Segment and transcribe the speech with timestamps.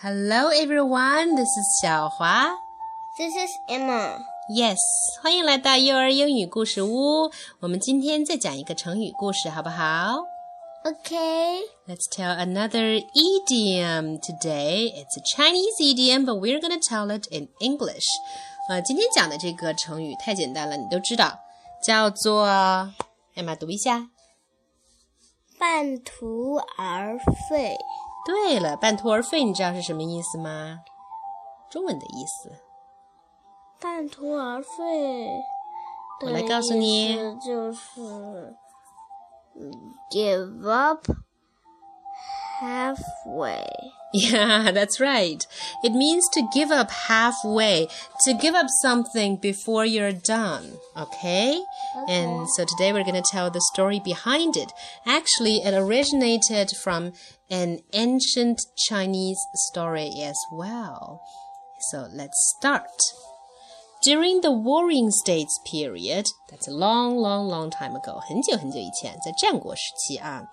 [0.00, 2.48] Hello everyone, this is 小华。
[3.18, 4.18] This is Emma.
[4.48, 4.78] Yes，
[5.22, 7.30] 欢迎来到幼儿英语故事屋。
[7.60, 10.24] 我们今天再讲一个成语故事，好不好
[10.82, 11.60] Okay.
[11.86, 14.90] ？Let's tell another idiom today.
[14.94, 18.06] It's a Chinese idiom, but we're gonna tell it in English.
[18.70, 21.38] 呃，今天讲的这个成语太简单了，你都知道，
[21.84, 22.46] 叫做，
[23.36, 24.08] Emma 读一下。
[25.58, 27.18] 半途而
[27.50, 27.76] 废。
[28.25, 30.79] 对了，半途而废，你知道是什么意思吗？
[31.69, 32.51] 中文的意思。
[33.79, 35.43] 半途而废。
[36.21, 38.55] 我来告诉你就是
[39.53, 39.71] 嗯
[40.09, 41.05] give up
[42.61, 43.67] halfway.
[44.15, 45.45] Yeah, that's right.
[45.83, 47.87] It means to give up halfway,
[48.23, 50.73] to give up something before you're done.
[50.95, 51.61] Okay?
[52.07, 54.71] And so today we're going to tell the story behind it.
[55.05, 57.11] Actually, it originated from
[57.49, 61.21] an ancient Chinese story as well.
[61.91, 62.89] So let's start.
[64.05, 70.43] During the Warring States period, that's a long, long, long time ago, 很久很久以前，在战国时期啊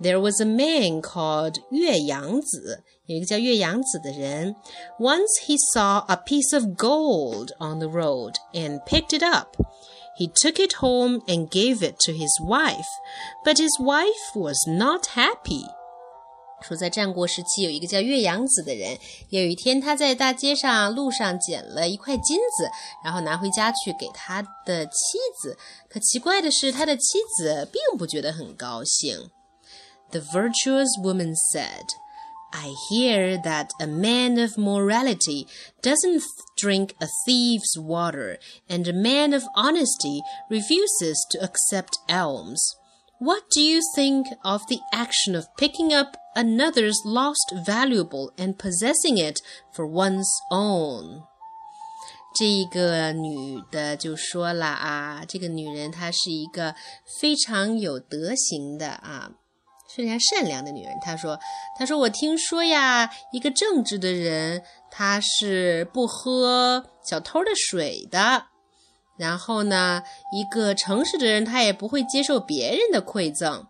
[0.00, 2.78] ，there was a man called Yue Yangzi.
[3.06, 4.54] 有一个叫乐羊子的人。
[5.00, 9.56] Once he saw a piece of gold on the road and picked it up.
[10.16, 12.86] He took it home and gave it to his wife,
[13.44, 15.64] but his wife was not happy.
[16.70, 18.96] 说，在战国时期有一个叫乐羊子的人，
[19.30, 22.70] 有一天他在大街上路上捡了一块金子，
[23.04, 25.58] 然后拿回家去给他的妻子。
[25.88, 29.30] 可奇怪的是，他的妻子并不觉得很高兴。
[30.10, 31.86] The virtuous woman said.
[32.52, 35.46] I hear that a man of morality
[35.82, 36.20] doesn't
[36.56, 42.58] drink a thief's water, and a man of honesty refuses to accept alms.
[43.19, 49.17] What do you think of the action of picking up another's lost valuable and possessing
[49.17, 49.39] it
[49.73, 51.23] for one's own?
[52.37, 56.75] 这个女的就说了啊，这个女人她是一个
[57.21, 59.31] 非常有德行的啊，
[59.95, 60.93] 非常善良的女人。
[61.01, 68.47] 她说：“她说我听说呀，一个正直的人，他是不喝小偷的水的。
[69.20, 73.66] ”然后呢，一个诚实的人，他也不会接受别人的馈赠。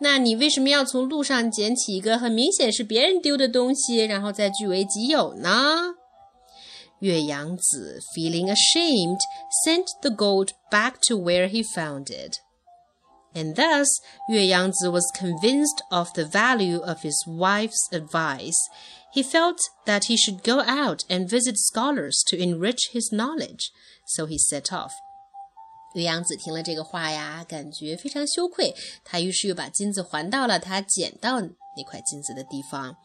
[0.00, 5.94] 那你为什么要从路上捡起一个很明显是别人丢的东西，然后再据为己有呢？”
[7.00, 9.18] 岳阳子 feeling ashamed
[9.66, 12.38] sent the gold back to where he found it.
[13.34, 13.88] and thus
[14.28, 18.56] Yue Yangzi was convinced of the value of his wife's advice.
[19.12, 23.70] He felt that he should go out and visit scholars to enrich his knowledge,
[24.06, 24.92] so he set off.
[25.94, 28.74] 乐羊子听了这个话呀，感觉非常羞愧。
[29.04, 32.96] 他于是又把金子还到了他捡到那块金子的地方。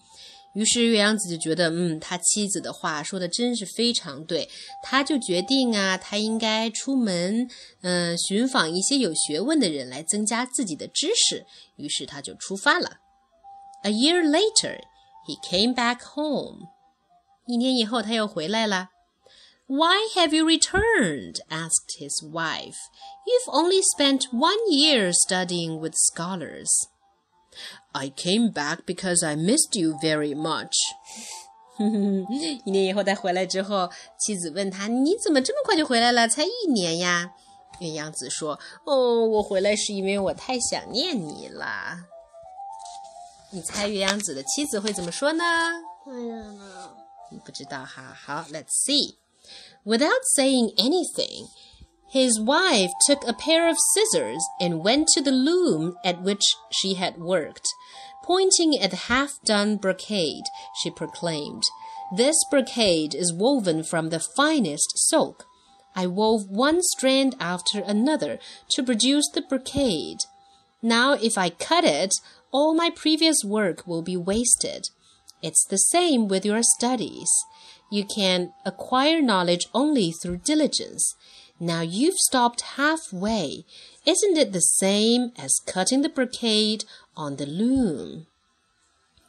[0.53, 4.49] 于是岳阳子就觉得，嗯，他妻子的话说的真是非常对，
[4.81, 7.49] 他就决定啊，他应该出门，
[7.81, 11.45] 嗯、寻访一些有学问的人来增加自己的知识。
[11.77, 12.97] 于是他就出发了。
[13.83, 14.81] A year later,
[15.27, 16.67] he came back home.
[17.45, 18.89] 一年以后，他又回来了。
[19.67, 21.35] Why have you returned?
[21.49, 22.77] asked his wife.
[23.25, 26.67] You've only spent one year studying with scholars.
[27.91, 30.73] I came back because I missed you very much。
[31.77, 32.25] 哼哼，
[32.65, 36.27] 一年以后他回来之后，妻子问他：「你怎么这么快就回来了？
[36.27, 37.31] 才一年呀？」
[37.79, 41.97] 鸳鸯子说：「哦，我回来是因为我太想念你了。」
[43.51, 45.43] 你猜鸳鸯子的妻子会怎么说呢？
[46.07, 46.59] 嗯，
[47.45, 47.85] 不知道。
[47.85, 49.15] 哈好，let's see
[49.85, 51.47] without saying anything。
[52.09, 57.17] His wife took a pair of scissors and went to the loom at which she had
[57.17, 57.67] worked.
[58.23, 60.43] Pointing at the half done brocade,
[60.81, 61.63] she proclaimed,
[62.15, 65.45] This brocade is woven from the finest silk.
[65.95, 68.39] I wove one strand after another
[68.69, 70.19] to produce the brocade.
[70.81, 72.13] Now, if I cut it,
[72.51, 74.89] all my previous work will be wasted.
[75.41, 77.29] It's the same with your studies.
[77.91, 81.15] You can acquire knowledge only through diligence.
[81.59, 83.65] Now you've stopped halfway.
[84.05, 86.83] Isn't it the same as cutting the brocade
[87.15, 88.25] on the loom?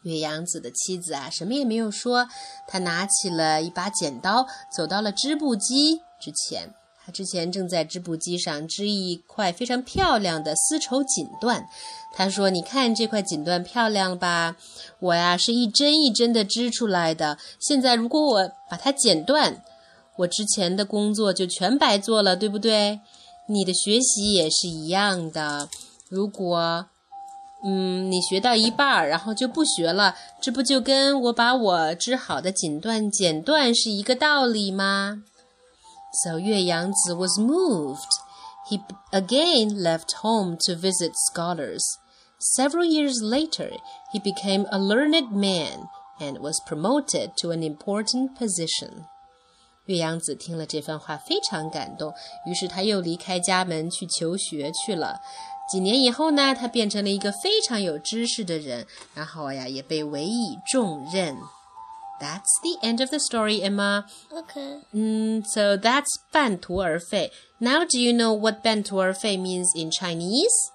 [0.03, 2.29] 岳阳子的妻子啊，什么也没有说，
[2.69, 6.73] 她拿起了一把剪刀，走到了织布机之前。
[7.05, 11.65] 她之前正在织布机上织一块非常漂亮的丝绸锦缎。
[12.13, 14.57] 她说：“你看这块锦缎漂亮吧？
[15.01, 17.39] 我呀是一针一针的织出来的。
[17.59, 19.65] 现在如果我把它剪断，
[20.20, 23.02] 我之前的工作就全白做了，对不对？
[23.48, 25.70] 你的学习也是一样的。
[26.10, 26.88] 如果
[27.64, 35.24] 嗯，你学到一半儿，然后就不学了，这不就跟我把我织好的锦缎剪断是一个道理吗？
[36.24, 38.08] So 岳阳子 was moved.
[38.70, 38.80] He
[39.12, 41.82] again left home to visit scholars.
[42.40, 43.72] Several years later,
[44.14, 45.88] he became a learned man
[46.20, 49.06] and was promoted to an important position.
[49.91, 52.15] 乐羊子听了这番话，非常感动，
[52.47, 55.21] 于是他又离开家门去求学去了。
[55.73, 61.37] 几年以后呢，他变成了一个非常有知识的人，然后呀，也被委以重任。
[62.21, 64.05] That's the end of the story, Emma.
[64.31, 64.83] Okay.
[64.93, 67.33] Mm, so that's 半途而废.
[67.59, 70.71] Now, do you know what 半途而废 means in Chinese?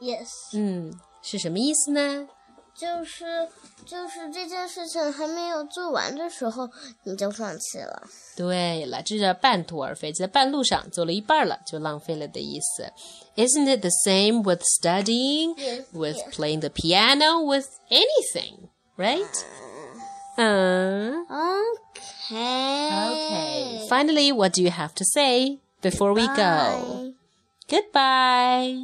[0.00, 0.28] Yes.
[0.52, 2.28] Mm, 嗯，是什么意思呢？
[2.75, 3.47] 就是
[3.85, 6.69] 就是这件事情还没有做完的时候，
[7.03, 8.03] 你就放弃了。
[8.35, 12.91] 对了，这叫半途而废，在半路上做了一半了，就浪费了的意思。
[13.37, 16.35] Isn't it the same with studying, Yes, with yes.
[16.35, 19.23] playing the piano, with anything, right?
[20.37, 21.23] Uh,
[22.27, 22.89] Okay.
[22.91, 23.87] okay.
[23.87, 26.33] Finally, what do you have to say before we go?
[26.35, 27.13] Bye.
[27.69, 28.83] Goodbye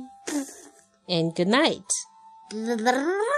[1.10, 1.92] and good night.
[2.52, 3.35] Bye.